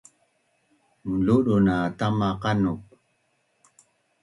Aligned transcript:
Munludun 1.07 1.61
na 1.67 1.75
tama 1.97 2.27
qanup 2.41 2.81